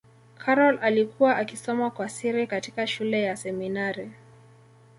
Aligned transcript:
karol 0.37 0.79
alikuwa 0.81 1.37
akisoma 1.37 1.91
kwa 1.91 2.09
siri 2.09 2.47
katika 2.47 2.87
shule 2.87 3.21
ya 3.23 3.37
seminari 3.37 4.11